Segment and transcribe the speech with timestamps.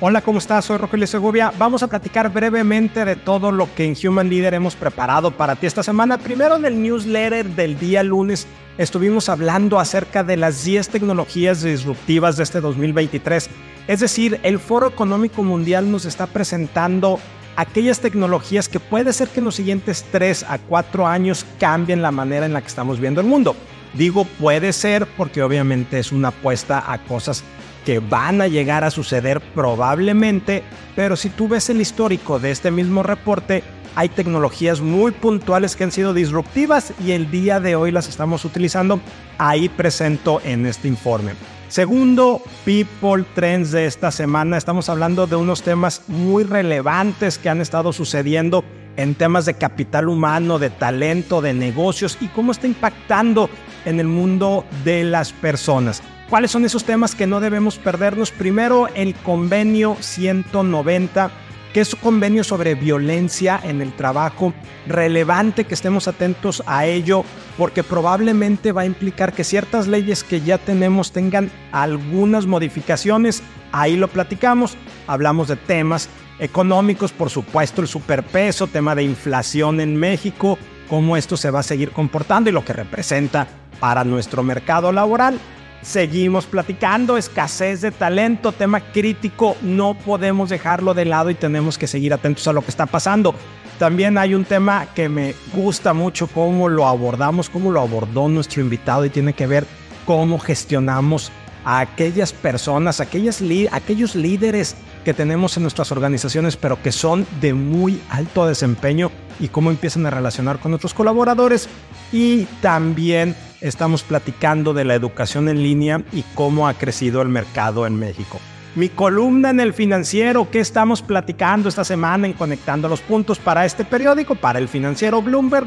[0.00, 0.66] Hola, ¿cómo estás?
[0.66, 1.52] Soy Rogelio Segovia.
[1.58, 5.66] Vamos a platicar brevemente de todo lo que en Human Leader hemos preparado para ti
[5.66, 6.18] esta semana.
[6.18, 8.46] Primero en el newsletter del día lunes
[8.78, 13.50] estuvimos hablando acerca de las 10 tecnologías disruptivas de este 2023.
[13.88, 17.18] Es decir, el Foro Económico Mundial nos está presentando
[17.56, 22.12] aquellas tecnologías que puede ser que en los siguientes 3 a 4 años cambien la
[22.12, 23.56] manera en la que estamos viendo el mundo.
[23.94, 27.42] Digo puede ser porque obviamente es una apuesta a cosas
[27.88, 30.62] que van a llegar a suceder probablemente,
[30.94, 35.84] pero si tú ves el histórico de este mismo reporte, hay tecnologías muy puntuales que
[35.84, 39.00] han sido disruptivas y el día de hoy las estamos utilizando.
[39.38, 41.32] Ahí presento en este informe.
[41.68, 44.58] Segundo, People Trends de esta semana.
[44.58, 48.64] Estamos hablando de unos temas muy relevantes que han estado sucediendo
[48.98, 53.48] en temas de capital humano, de talento, de negocios y cómo está impactando
[53.86, 56.02] en el mundo de las personas.
[56.28, 58.32] ¿Cuáles son esos temas que no debemos perdernos?
[58.32, 61.30] Primero, el convenio 190,
[61.72, 64.52] que es un convenio sobre violencia en el trabajo,
[64.86, 67.24] relevante que estemos atentos a ello,
[67.56, 73.42] porque probablemente va a implicar que ciertas leyes que ya tenemos tengan algunas modificaciones.
[73.72, 79.96] Ahí lo platicamos, hablamos de temas económicos, por supuesto, el superpeso, tema de inflación en
[79.96, 80.58] México,
[80.90, 83.46] cómo esto se va a seguir comportando y lo que representa
[83.80, 85.40] para nuestro mercado laboral.
[85.82, 91.86] Seguimos platicando, escasez de talento, tema crítico, no podemos dejarlo de lado y tenemos que
[91.86, 93.34] seguir atentos a lo que está pasando.
[93.78, 98.60] También hay un tema que me gusta mucho cómo lo abordamos, cómo lo abordó nuestro
[98.60, 99.66] invitado y tiene que ver
[100.04, 101.30] cómo gestionamos
[101.64, 108.00] a aquellas personas, aquellos líderes que tenemos en nuestras organizaciones, pero que son de muy
[108.10, 111.68] alto desempeño y cómo empiezan a relacionar con otros colaboradores.
[112.12, 117.86] Y también estamos platicando de la educación en línea y cómo ha crecido el mercado
[117.86, 118.38] en México.
[118.74, 123.64] Mi columna en el financiero, ¿qué estamos platicando esta semana en Conectando los Puntos para
[123.64, 125.66] este periódico, para el financiero Bloomberg?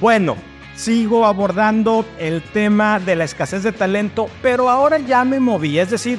[0.00, 0.36] Bueno,
[0.76, 5.90] sigo abordando el tema de la escasez de talento, pero ahora ya me moví, es
[5.90, 6.18] decir,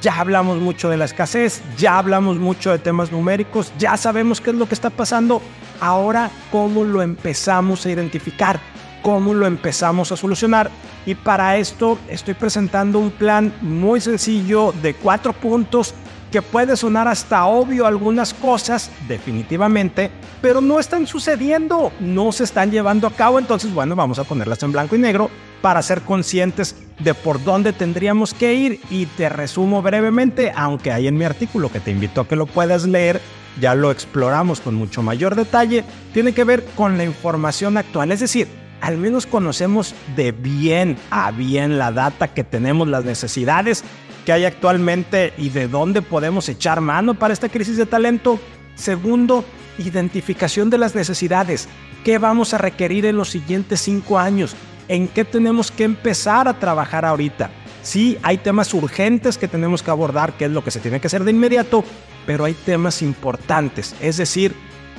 [0.00, 4.50] ya hablamos mucho de la escasez, ya hablamos mucho de temas numéricos, ya sabemos qué
[4.50, 5.42] es lo que está pasando.
[5.80, 8.60] Ahora, ¿cómo lo empezamos a identificar?
[9.02, 10.70] ¿Cómo lo empezamos a solucionar?
[11.06, 15.94] Y para esto estoy presentando un plan muy sencillo de cuatro puntos
[16.30, 20.10] que puede sonar hasta obvio algunas cosas, definitivamente,
[20.42, 24.62] pero no están sucediendo, no se están llevando a cabo, entonces bueno, vamos a ponerlas
[24.62, 25.30] en blanco y negro
[25.62, 31.06] para ser conscientes de por dónde tendríamos que ir y te resumo brevemente, aunque hay
[31.06, 33.20] en mi artículo que te invito a que lo puedas leer,
[33.60, 38.20] ya lo exploramos con mucho mayor detalle, tiene que ver con la información actual, es
[38.20, 38.48] decir,
[38.80, 43.84] al menos conocemos de bien a bien la data que tenemos, las necesidades
[44.24, 48.38] que hay actualmente y de dónde podemos echar mano para esta crisis de talento.
[48.74, 49.44] Segundo,
[49.78, 51.68] identificación de las necesidades.
[52.04, 54.54] ¿Qué vamos a requerir en los siguientes cinco años?
[54.88, 57.50] En qué tenemos que empezar a trabajar ahorita.
[57.82, 61.06] Sí, hay temas urgentes que tenemos que abordar, que es lo que se tiene que
[61.06, 61.84] hacer de inmediato,
[62.26, 64.54] pero hay temas importantes, es decir,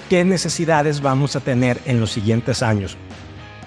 [0.09, 2.97] qué necesidades vamos a tener en los siguientes años.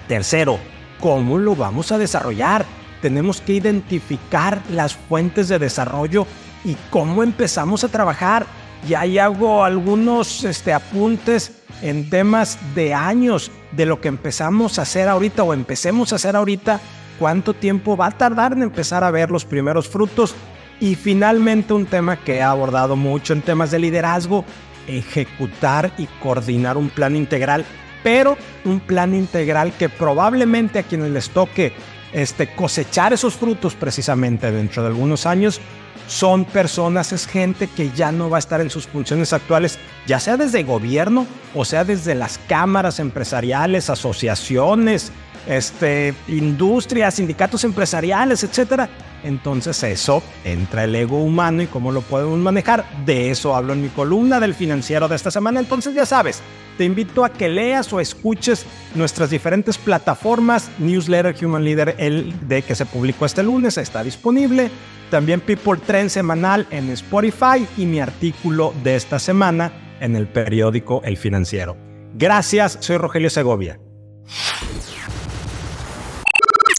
[0.09, 0.59] Tercero,
[1.01, 2.67] ¿cómo lo vamos a desarrollar?
[3.01, 6.27] Tenemos que identificar las fuentes de desarrollo
[6.65, 8.47] y cómo empezamos a trabajar.
[8.89, 14.83] Y ahí hago algunos este, apuntes en temas de años de lo que empezamos a
[14.83, 16.81] hacer ahorita o empecemos a hacer ahorita,
[17.19, 20.35] cuánto tiempo va a tardar en empezar a ver los primeros frutos.
[20.81, 24.45] Y finalmente un tema que he abordado mucho en temas de liderazgo,
[24.89, 27.65] ejecutar y coordinar un plan integral,
[28.03, 31.73] pero un plan integral que probablemente a quienes les toque
[32.13, 35.61] este, cosechar esos frutos precisamente dentro de algunos años,
[36.09, 40.21] son personas, es gente que ya no va a estar en sus funciones actuales, ya
[40.21, 45.13] sea desde gobierno o sea desde las cámaras empresariales, asociaciones,
[45.47, 48.89] este, industrias, sindicatos empresariales, etc.
[49.25, 52.85] Entonces eso entra el ego humano y cómo lo podemos manejar.
[53.05, 55.61] De eso hablo en mi columna del financiero de esta semana.
[55.61, 56.43] Entonces ya sabes,
[56.79, 60.71] te invito a que leas o escuches nuestras diferentes plataformas.
[60.79, 64.71] Newsletter Human Leader, el de que se publicó este lunes, está disponible.
[65.11, 71.03] También People Trend semanal en Spotify y mi artículo de esta semana en el periódico
[71.05, 71.77] El Financiero.
[72.15, 73.79] Gracias, soy Rogelio Segovia.